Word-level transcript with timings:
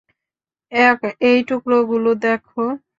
এই 1.23 1.39
টুকরো 1.47 1.77
গুলো 1.89 2.11
দেখ। 2.23 2.41